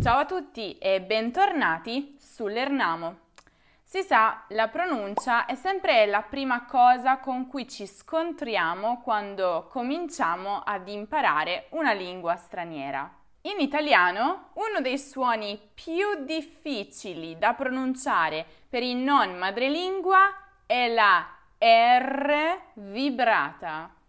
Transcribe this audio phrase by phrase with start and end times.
[0.00, 3.18] Ciao a tutti e bentornati sull'Ernamo.
[3.84, 10.62] Si sa, la pronuncia è sempre la prima cosa con cui ci scontriamo quando cominciamo
[10.64, 13.12] ad imparare una lingua straniera.
[13.42, 21.28] In italiano, uno dei suoni più difficili da pronunciare per i non madrelingua è la
[21.58, 23.99] R vibrata.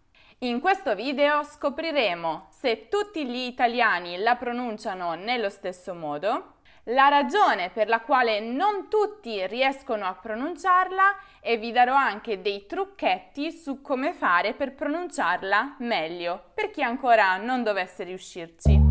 [0.42, 6.54] In questo video scopriremo se tutti gli italiani la pronunciano nello stesso modo,
[6.86, 12.66] la ragione per la quale non tutti riescono a pronunciarla e vi darò anche dei
[12.66, 18.81] trucchetti su come fare per pronunciarla meglio, per chi ancora non dovesse riuscirci.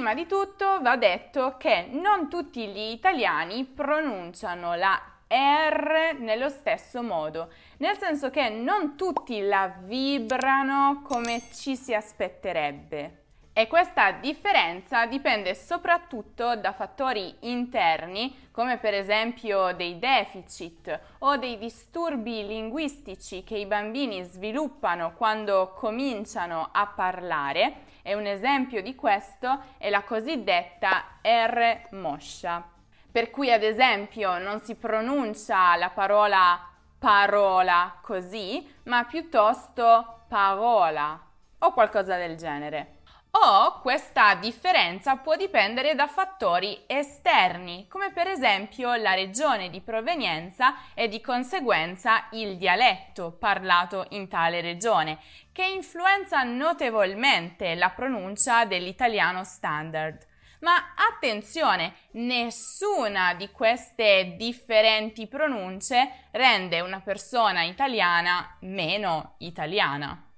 [0.00, 7.02] Prima di tutto va detto che non tutti gli italiani pronunciano la R nello stesso
[7.02, 13.24] modo, nel senso che non tutti la vibrano come ci si aspetterebbe.
[13.52, 21.58] E questa differenza dipende soprattutto da fattori interni, come per esempio dei deficit o dei
[21.58, 27.88] disturbi linguistici che i bambini sviluppano quando cominciano a parlare.
[28.02, 32.78] E un esempio di questo è la cosiddetta R moscia
[33.10, 41.18] per cui ad esempio non si pronuncia la parola parola così, ma piuttosto parola
[41.58, 42.98] o qualcosa del genere.
[43.32, 50.92] O questa differenza può dipendere da fattori esterni, come per esempio la regione di provenienza
[50.94, 55.18] e di conseguenza il dialetto parlato in tale regione,
[55.52, 60.26] che influenza notevolmente la pronuncia dell'italiano standard.
[60.60, 70.29] Ma attenzione, nessuna di queste differenti pronunce rende una persona italiana meno italiana.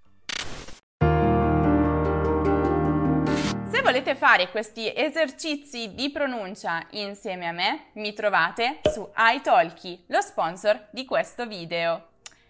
[3.73, 10.21] Se volete fare questi esercizi di pronuncia insieme a me, mi trovate su iTalki, lo
[10.21, 12.09] sponsor di questo video.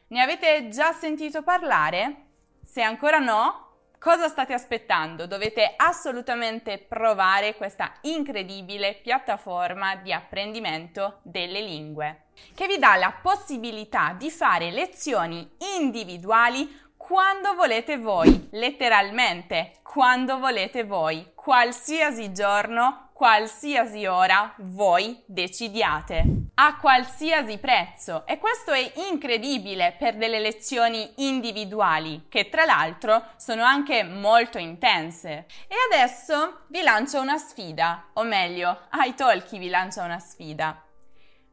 [0.08, 2.24] Ne avete già sentito parlare?
[2.64, 3.72] Se ancora no,
[4.02, 5.28] Cosa state aspettando?
[5.28, 14.12] Dovete assolutamente provare questa incredibile piattaforma di apprendimento delle lingue, che vi dà la possibilità
[14.18, 16.68] di fare lezioni individuali
[17.04, 26.24] quando volete voi, letteralmente quando volete voi, qualsiasi giorno, qualsiasi ora voi decidiate
[26.54, 33.64] a qualsiasi prezzo e questo è incredibile per delle lezioni individuali che tra l'altro sono
[33.64, 35.46] anche molto intense.
[35.66, 40.80] E adesso vi lancio una sfida, o meglio, iTalki vi lancia una sfida.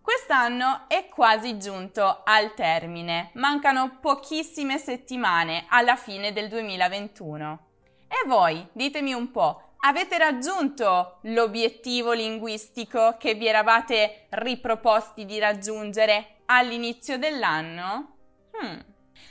[0.09, 7.59] Quest'anno è quasi giunto al termine, mancano pochissime settimane alla fine del 2021.
[8.07, 16.37] E voi, ditemi un po', Avete raggiunto l'obiettivo linguistico che vi eravate riproposti di raggiungere
[16.45, 18.15] all'inizio dell'anno?
[18.59, 18.79] Hmm.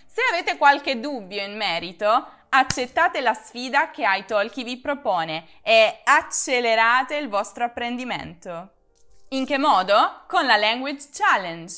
[0.07, 7.17] Se avete qualche dubbio in merito, accettate la sfida che iTalki vi propone e accelerate
[7.17, 8.75] il vostro apprendimento.
[9.33, 10.23] In che modo?
[10.27, 11.75] Con la Language Challenge.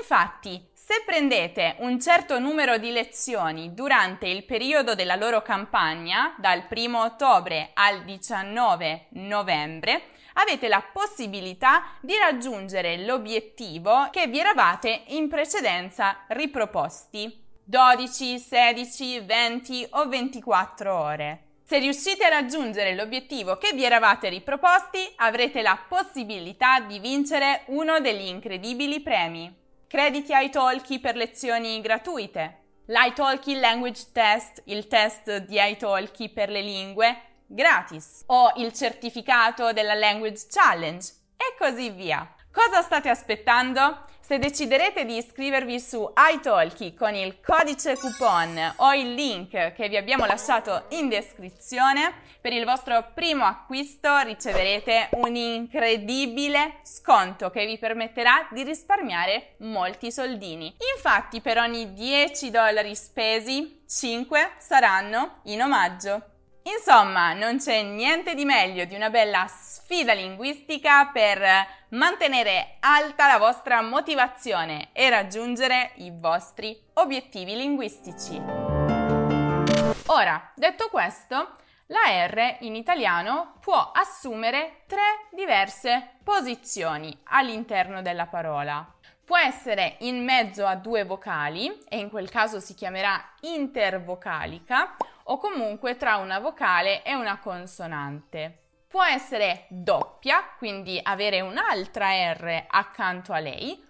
[0.00, 6.66] Infatti, se prendete un certo numero di lezioni durante il periodo della loro campagna, dal
[6.68, 10.02] 1 ottobre al 19 novembre,
[10.32, 17.40] avete la possibilità di raggiungere l'obiettivo che vi eravate in precedenza riproposti.
[17.62, 21.49] 12, 16, 20 o 24 ore.
[21.70, 28.00] Se riuscite a raggiungere l'obiettivo che vi eravate riproposti, avrete la possibilità di vincere uno
[28.00, 36.28] degli incredibili premi crediti iTalki per lezioni gratuite, l'iTalki Language Test, il test di iTalki
[36.30, 41.06] per le lingue, gratis, o il certificato della Language Challenge
[41.36, 42.34] e così via.
[42.52, 44.06] Cosa state aspettando?
[44.30, 49.96] Se deciderete di iscrivervi su iTalki con il codice coupon o il link che vi
[49.96, 57.76] abbiamo lasciato in descrizione, per il vostro primo acquisto riceverete un incredibile sconto che vi
[57.76, 60.76] permetterà di risparmiare molti soldini.
[60.94, 66.29] Infatti per ogni 10 dollari spesi, 5 saranno in omaggio.
[66.62, 71.42] Insomma, non c'è niente di meglio di una bella sfida linguistica per
[71.90, 78.40] mantenere alta la vostra motivazione e raggiungere i vostri obiettivi linguistici.
[80.06, 81.56] Ora, detto questo,
[81.92, 88.86] La R in italiano può assumere tre diverse posizioni all'interno della parola.
[89.24, 94.96] Può essere in mezzo a due vocali e in quel caso si chiamerà intervocalica
[95.30, 98.62] o comunque tra una vocale e una consonante.
[98.88, 103.80] Può essere doppia, quindi avere un'altra R accanto a lei,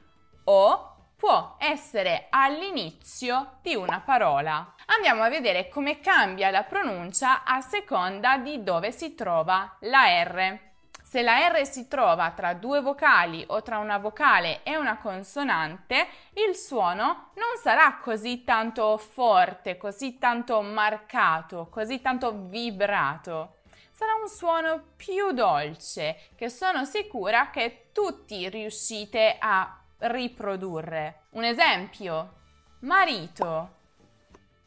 [0.45, 4.75] o può essere all'inizio di una parola.
[4.87, 10.70] Andiamo a vedere come cambia la pronuncia a seconda di dove si trova la R.
[11.11, 16.07] Se la R si trova tra due vocali o tra una vocale e una consonante,
[16.35, 23.57] il suono non sarà così tanto forte, così tanto marcato, così tanto vibrato.
[23.91, 31.23] Sarà un suono più dolce che sono sicura che tutti riuscite a riprodurre.
[31.31, 32.35] Un esempio,
[32.83, 33.79] marito,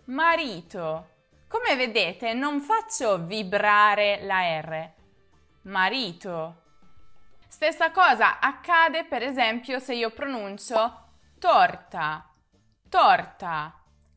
[0.07, 1.07] marito.
[1.48, 5.01] Come vedete non faccio vibrare la R.
[5.63, 6.62] Marito.
[7.48, 11.06] Stessa cosa accade per esempio se io pronuncio
[11.39, 12.30] torta,
[12.89, 13.74] torta.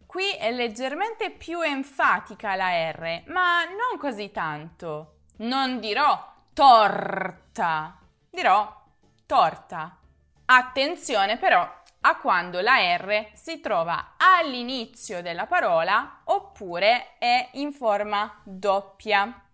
[0.06, 5.19] Qui è leggermente più enfatica la R, ma non così tanto.
[5.38, 7.96] Non dirò torta,
[8.28, 8.82] dirò
[9.25, 9.99] torta.
[10.46, 11.69] Attenzione però
[12.00, 19.45] a quando la R si trova all'inizio della parola oppure è in forma doppia.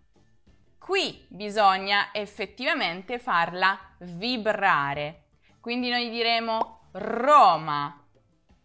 [0.83, 5.27] Qui bisogna effettivamente farla vibrare.
[5.61, 8.05] Quindi noi diremo Roma,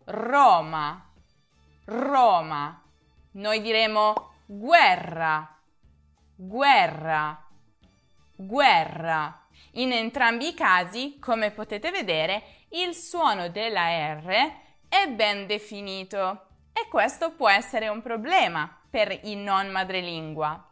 [0.06, 1.14] Roma,
[1.86, 2.82] Roma.
[3.34, 5.62] Noi diremo guerra,
[6.36, 7.40] guerra,
[8.36, 9.48] guerra.
[9.74, 14.54] In entrambi i casi, come potete vedere, il suono della R
[14.90, 20.67] è ben definito e questo può essere un problema per i non madrelingua.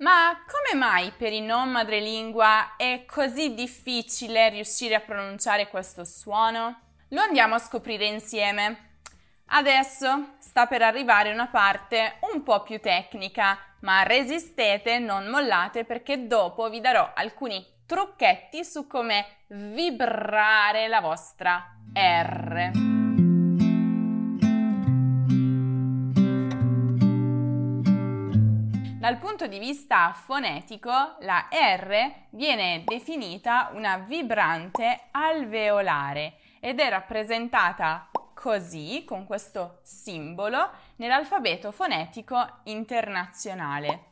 [0.00, 6.80] Ma come mai per i non madrelingua è così difficile riuscire a pronunciare questo suono?
[7.08, 9.00] Lo andiamo a scoprire insieme.
[9.52, 16.26] Adesso sta per arrivare una parte un po' più tecnica, ma resistete, non mollate perché
[16.26, 22.99] dopo vi darò alcuni trucchetti su come vibrare la vostra R.
[29.10, 38.08] Dal punto di vista fonetico, la R viene definita una vibrante alveolare ed è rappresentata
[38.32, 44.04] così, con questo simbolo, nell'alfabeto fonetico internazionale.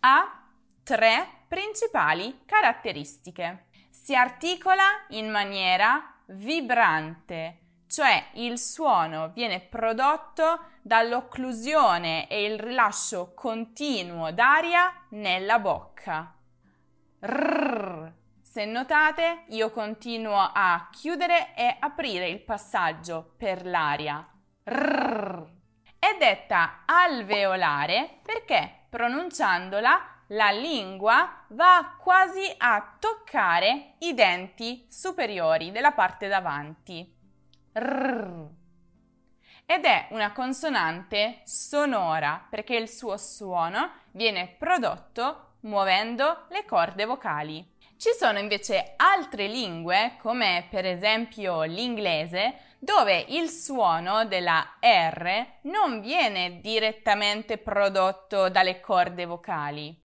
[0.00, 0.42] Ha
[0.82, 3.68] tre principali caratteristiche.
[3.88, 7.60] Si articola in maniera vibrante,
[7.94, 16.34] cioè il suono viene prodotto dall'occlusione e il rilascio continuo d'aria nella bocca.
[17.24, 18.12] Rrr.
[18.42, 24.28] Se notate, io continuo a chiudere e aprire il passaggio per l'aria.
[24.64, 25.44] Rrr.
[25.96, 35.92] È detta alveolare perché pronunciandola la lingua va quasi a toccare i denti superiori della
[35.92, 37.13] parte davanti.
[37.76, 38.46] Rrr.
[39.66, 47.72] Ed è una consonante sonora perché il suo suono viene prodotto muovendo le corde vocali.
[47.96, 56.00] Ci sono invece altre lingue, come per esempio l'inglese, dove il suono della R non
[56.00, 60.03] viene direttamente prodotto dalle corde vocali.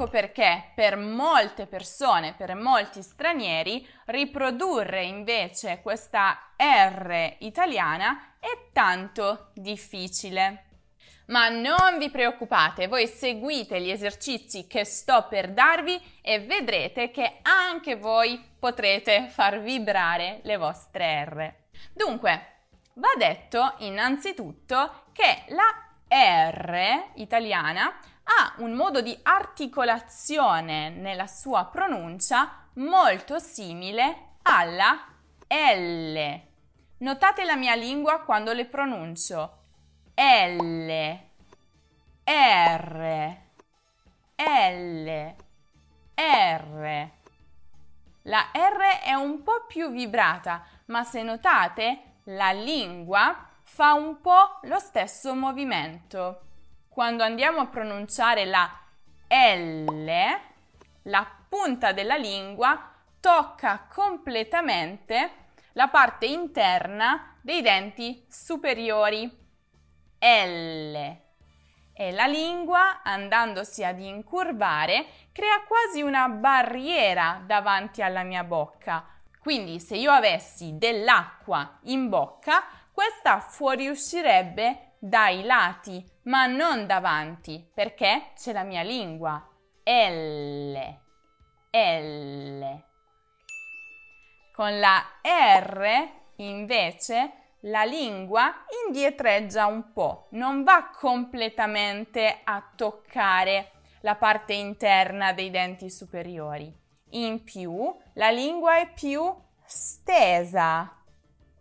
[0.00, 9.50] Ecco perché per molte persone, per molti stranieri, riprodurre invece questa R italiana è tanto
[9.52, 10.64] difficile.
[11.26, 17.40] Ma non vi preoccupate, voi seguite gli esercizi che sto per darvi e vedrete che
[17.42, 21.54] anche voi potrete far vibrare le vostre R.
[21.92, 22.46] Dunque,
[22.94, 28.00] va detto innanzitutto che la R italiana
[28.32, 35.04] ha un modo di articolazione nella sua pronuncia molto simile alla
[35.48, 36.40] L.
[36.98, 39.58] Notate la mia lingua quando le pronuncio.
[40.14, 41.18] L,
[42.24, 43.36] R,
[44.36, 45.34] L,
[46.14, 47.10] R.
[48.24, 54.60] La R è un po' più vibrata, ma se notate la lingua fa un po'
[54.62, 56.42] lo stesso movimento
[56.90, 58.68] quando andiamo a pronunciare la
[59.28, 60.10] L,
[61.02, 65.30] la punta della lingua tocca completamente
[65.74, 69.38] la parte interna dei denti superiori.
[70.18, 71.16] L,
[71.92, 79.06] e la lingua, andandosi ad incurvare, crea quasi una barriera davanti alla mia bocca.
[79.38, 88.32] Quindi se io avessi dell'acqua in bocca, questa fuoriuscirebbe dai lati, ma non davanti, perché
[88.34, 89.46] c'è la mia lingua.
[89.82, 90.98] L.
[91.70, 92.82] L.
[94.52, 97.32] Con la R, invece,
[97.64, 103.72] la lingua indietreggia un po', non va completamente a toccare
[104.02, 106.72] la parte interna dei denti superiori.
[107.10, 109.34] In più, la lingua è più
[109.64, 110.96] stesa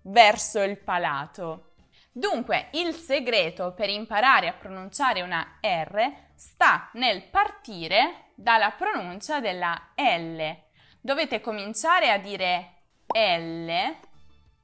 [0.03, 1.68] verso il palato.
[2.11, 9.91] Dunque, il segreto per imparare a pronunciare una R sta nel partire dalla pronuncia della
[9.95, 10.41] L.
[10.99, 12.73] Dovete cominciare a dire
[13.13, 13.71] L,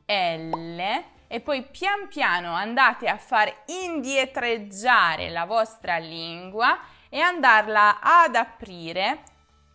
[0.06, 8.36] L e poi pian piano andate a far indietreggiare la vostra lingua e andarla ad
[8.36, 9.24] aprire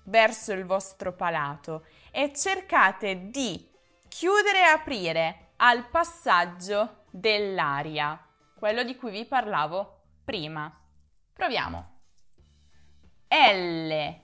[0.05, 3.69] verso il vostro palato e cercate di
[4.09, 8.19] chiudere e aprire al passaggio dell'aria,
[8.55, 10.73] quello di cui vi parlavo prima.
[11.33, 11.99] Proviamo.
[13.29, 14.15] L,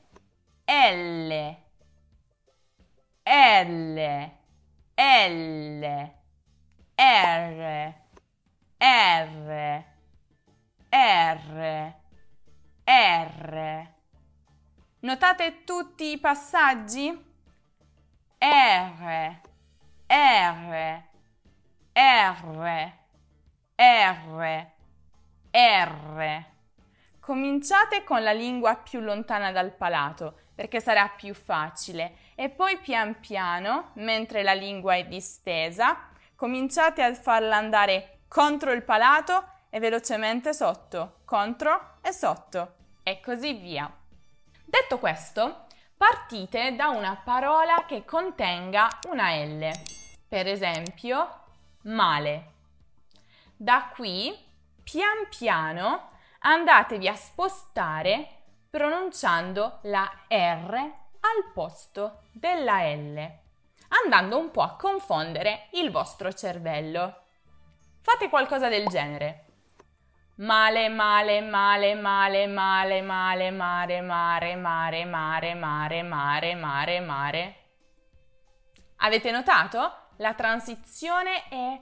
[0.65, 1.57] L,
[3.23, 4.31] L,
[4.95, 6.13] L,
[6.95, 7.95] R,
[8.79, 9.85] R,
[10.89, 11.95] R,
[12.85, 13.95] R.
[15.01, 17.25] Notate tutti i passaggi?
[18.39, 19.41] R,
[20.07, 21.05] R,
[21.99, 22.93] R,
[23.75, 24.67] R,
[25.51, 26.45] R.
[27.19, 33.19] Cominciate con la lingua più lontana dal palato perché sarà più facile e poi pian
[33.19, 40.53] piano, mentre la lingua è distesa, cominciate a farla andare contro il palato e velocemente
[40.53, 43.91] sotto, contro e sotto e così via.
[44.67, 45.65] Detto questo,
[45.97, 49.71] partite da una parola che contenga una L,
[50.29, 51.45] per esempio
[51.87, 52.53] male.
[53.57, 54.33] Da qui,
[54.85, 58.29] pian piano, andatevi a spostare
[58.71, 63.45] pronunciando la R al posto della L
[64.03, 67.23] andando un po' a confondere il vostro cervello.
[68.01, 69.45] Fate qualcosa del genere.
[70.37, 77.57] Male, male, male, male, male, male, mare, mare, mare, mare, mare, mare, mare, mare.
[78.97, 80.06] Avete notato?
[80.17, 81.81] La transizione è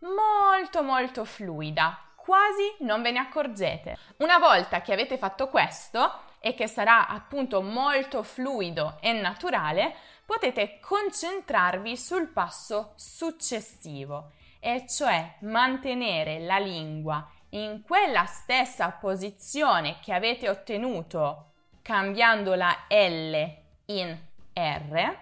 [0.00, 3.96] molto molto fluida, quasi non ve ne accorgete.
[4.18, 10.80] Una volta che avete fatto questo e che sarà appunto molto fluido e naturale, potete
[10.80, 20.48] concentrarvi sul passo successivo, e cioè mantenere la lingua in quella stessa posizione che avete
[20.48, 21.52] ottenuto
[21.82, 23.54] cambiando la L
[23.86, 24.18] in
[24.52, 25.18] R,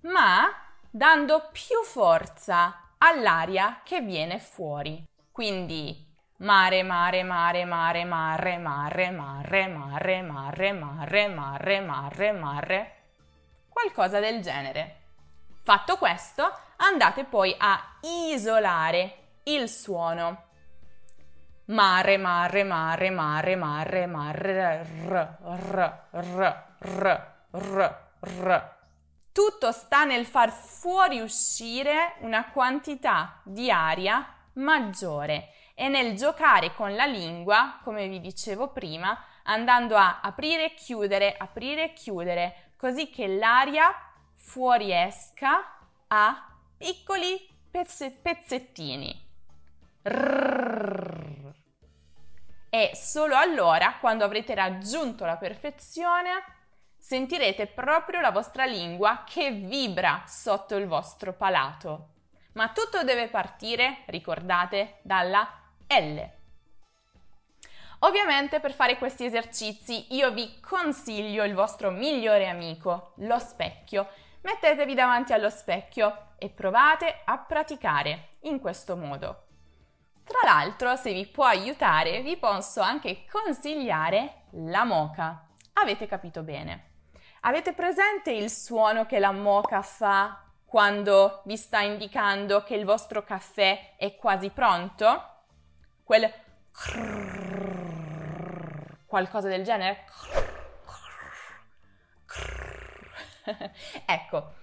[0.00, 0.63] ma
[0.96, 5.02] dando più forza all'aria che viene fuori.
[5.32, 12.96] Quindi mare, mare, mare, mare, mare, mare, mare, mare, mare, mare, mare, mare, mare
[13.68, 15.00] qualcosa del genere.
[15.64, 17.96] Fatto questo, andate poi a
[18.30, 20.44] isolare il suono.
[21.66, 28.73] Mare, mare, mare, mare, mare, mare, r, r, r, r, r, r.
[29.34, 37.04] Tutto sta nel far fuoriuscire una quantità di aria maggiore e nel giocare con la
[37.04, 43.26] lingua, come vi dicevo prima, andando a aprire e chiudere, aprire e chiudere, così che
[43.26, 43.92] l'aria
[44.36, 47.36] fuoriesca a piccoli
[47.68, 49.20] pezze- pezzettini.
[50.04, 51.52] Rrrr.
[52.70, 56.62] E solo allora, quando avrete raggiunto la perfezione,
[57.06, 62.12] sentirete proprio la vostra lingua che vibra sotto il vostro palato.
[62.54, 65.46] Ma tutto deve partire, ricordate, dalla
[65.86, 66.18] L.
[68.00, 74.08] Ovviamente per fare questi esercizi io vi consiglio il vostro migliore amico, lo specchio.
[74.40, 79.48] Mettetevi davanti allo specchio e provate a praticare in questo modo.
[80.24, 85.48] Tra l'altro, se vi può aiutare, vi posso anche consigliare la moca.
[85.74, 86.92] Avete capito bene.
[87.46, 93.22] Avete presente il suono che la moca fa quando vi sta indicando che il vostro
[93.22, 95.42] caffè è quasi pronto?
[96.02, 96.32] Quel
[99.04, 100.06] qualcosa del genere.
[104.06, 104.54] ecco,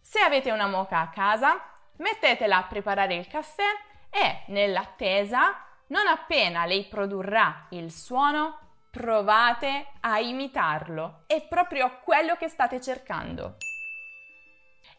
[0.00, 1.62] se avete una moca a casa,
[1.96, 3.68] mettetela a preparare il caffè
[4.08, 8.63] e nell'attesa non appena lei produrrà il suono,
[8.94, 11.24] provate a imitarlo.
[11.26, 13.56] È proprio quello che state cercando.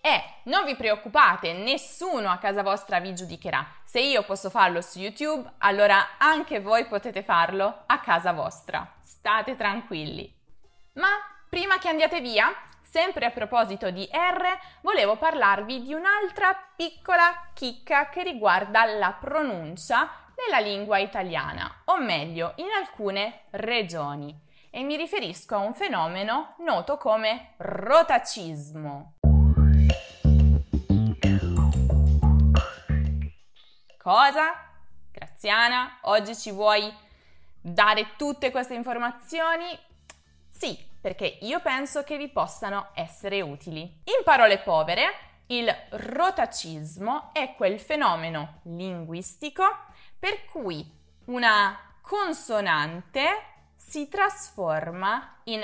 [0.02, 3.66] E non vi preoccupate, nessuno a casa vostra vi giudicherà.
[3.86, 8.86] Se io posso farlo su YouTube, allora anche voi potete farlo a casa vostra.
[9.02, 10.32] State tranquilli.
[10.96, 11.08] Ma
[11.48, 18.10] prima che andiate via, sempre a proposito di R, volevo parlarvi di un'altra piccola chicca
[18.10, 24.44] che riguarda la pronuncia nella lingua italiana, o meglio, in alcune regioni.
[24.70, 29.14] E mi riferisco a un fenomeno noto come rotacismo.
[33.98, 34.54] Cosa?
[35.12, 36.94] Graziana, oggi ci vuoi
[37.60, 39.66] dare tutte queste informazioni?
[40.50, 43.82] Sì, perché io penso che vi possano essere utili.
[43.82, 45.04] In parole povere,
[45.48, 49.64] il rotacismo è quel fenomeno linguistico
[50.26, 50.84] per cui
[51.26, 53.28] una consonante
[53.76, 55.62] si trasforma in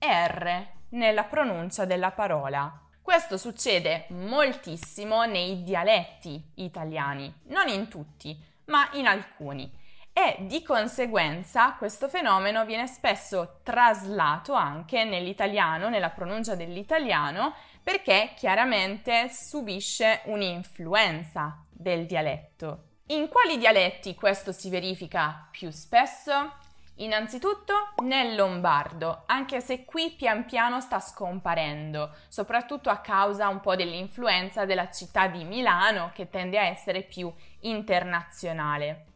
[0.00, 2.88] R nella pronuncia della parola.
[3.00, 9.70] Questo succede moltissimo nei dialetti italiani, non in tutti, ma in alcuni.
[10.12, 19.28] E di conseguenza questo fenomeno viene spesso traslato anche nell'italiano, nella pronuncia dell'italiano, perché chiaramente
[19.28, 22.86] subisce un'influenza del dialetto.
[23.10, 26.52] In quali dialetti questo si verifica più spesso?
[26.98, 27.74] Innanzitutto
[28.04, 34.64] nel lombardo, anche se qui pian piano sta scomparendo, soprattutto a causa un po' dell'influenza
[34.64, 39.06] della città di Milano che tende a essere più internazionale.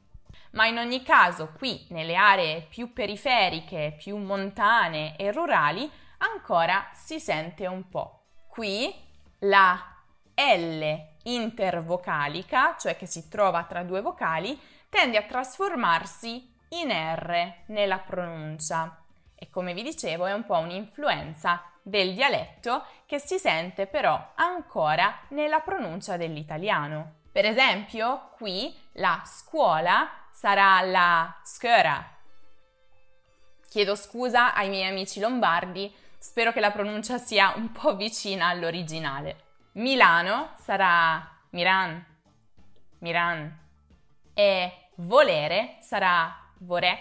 [0.52, 7.20] Ma in ogni caso qui nelle aree più periferiche, più montane e rurali ancora si
[7.20, 8.24] sente un po'.
[8.48, 8.92] Qui
[9.38, 9.80] la
[10.34, 17.98] L intervocalica, cioè che si trova tra due vocali, tende a trasformarsi in R nella
[17.98, 18.98] pronuncia
[19.34, 25.18] e come vi dicevo è un po' un'influenza del dialetto che si sente però ancora
[25.28, 27.22] nella pronuncia dell'italiano.
[27.30, 32.10] Per esempio, qui la scuola sarà la scuola.
[33.68, 39.43] Chiedo scusa ai miei amici lombardi, spero che la pronuncia sia un po' vicina all'originale.
[39.76, 42.04] Milano sarà Miran,
[42.98, 43.58] Miran
[44.32, 46.96] e volere sarà vorè,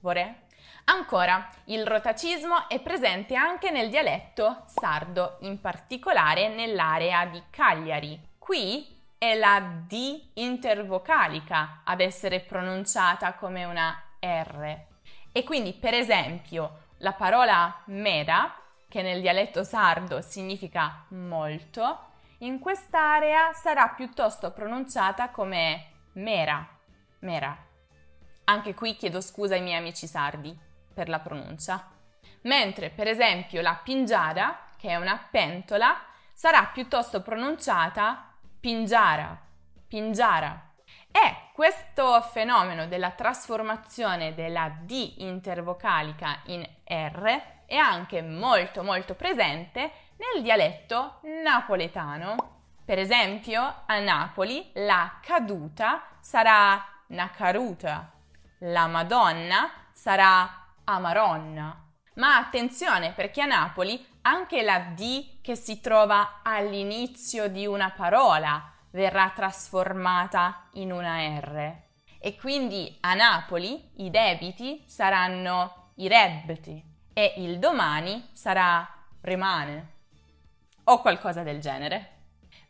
[0.00, 0.44] vorè.
[0.84, 8.34] Ancora, il rotacismo è presente anche nel dialetto sardo, in particolare nell'area di Cagliari.
[8.38, 8.86] Qui
[9.18, 14.78] è la D intervocalica ad essere pronunciata come una R.
[15.32, 18.54] E quindi, per esempio, la parola mera,
[18.88, 26.66] che nel dialetto sardo significa molto, in quest'area sarà piuttosto pronunciata come mera,
[27.20, 27.56] mera.
[28.44, 30.56] Anche qui chiedo scusa ai miei amici sardi
[30.92, 31.90] per la pronuncia.
[32.42, 35.96] Mentre per esempio la pingiara, che è una pentola,
[36.32, 39.40] sarà piuttosto pronunciata pingiara,
[39.88, 40.74] pingiara.
[41.10, 49.90] E questo fenomeno della trasformazione della D intervocalica in R è anche molto molto presente
[50.16, 52.54] nel dialetto napoletano.
[52.84, 58.12] Per esempio, a Napoli la caduta sarà nacaruta,
[58.60, 61.82] la Madonna sarà Amaronna.
[62.14, 68.72] Ma attenzione perché a Napoli anche la D che si trova all'inizio di una parola
[68.90, 71.84] verrà trasformata in una R.
[72.18, 76.85] E quindi a Napoli i debiti saranno i rebbeti
[77.18, 78.86] e il domani sarà
[79.22, 79.94] rimane
[80.84, 82.10] o qualcosa del genere.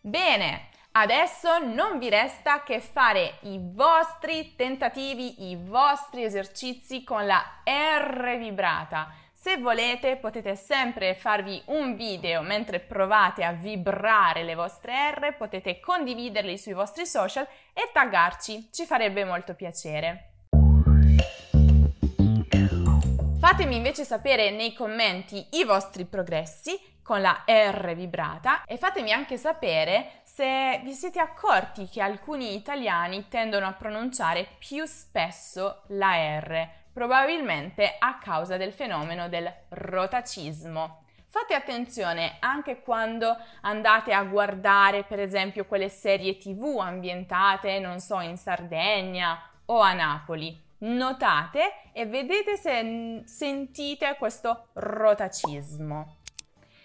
[0.00, 7.60] Bene, Adesso non vi resta che fare i vostri tentativi, i vostri esercizi con la
[7.64, 9.12] R vibrata.
[9.30, 15.80] Se volete potete sempre farvi un video mentre provate a vibrare le vostre R, potete
[15.80, 20.35] condividerli sui vostri social e taggarci, ci farebbe molto piacere.
[23.48, 29.36] Fatemi invece sapere nei commenti i vostri progressi con la R vibrata e fatemi anche
[29.36, 36.68] sapere se vi siete accorti che alcuni italiani tendono a pronunciare più spesso la R,
[36.92, 41.04] probabilmente a causa del fenomeno del rotacismo.
[41.28, 48.18] Fate attenzione anche quando andate a guardare, per esempio, quelle serie TV ambientate, non so,
[48.18, 50.65] in Sardegna o a Napoli.
[50.78, 56.18] Notate e vedete se sentite questo rotacismo.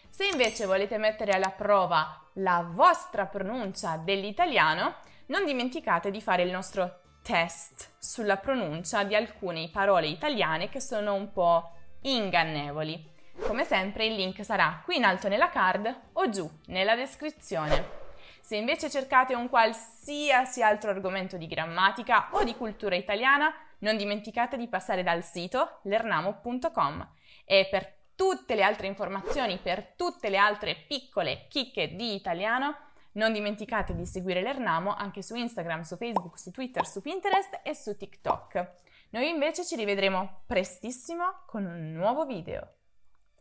[0.09, 4.95] Se invece volete mettere alla prova la vostra pronuncia dell'italiano,
[5.27, 11.13] non dimenticate di fare il nostro test sulla pronuncia di alcune parole italiane che sono
[11.13, 13.09] un po' ingannevoli.
[13.41, 17.99] Come sempre il link sarà qui in alto nella card o giù nella descrizione.
[18.41, 24.57] Se invece cercate un qualsiasi altro argomento di grammatica o di cultura italiana, non dimenticate
[24.57, 27.09] di passare dal sito lernamo.com
[27.45, 32.75] e per tutte le altre informazioni, per tutte le altre piccole chicche di italiano,
[33.13, 37.75] non dimenticate di seguire l'Ernamo anche su Instagram, su Facebook, su Twitter, su Pinterest e
[37.75, 38.73] su TikTok.
[39.09, 42.75] Noi invece ci rivedremo prestissimo con un nuovo video.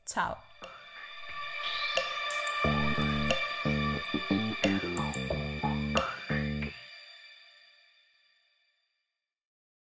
[0.05, 0.50] Ciao!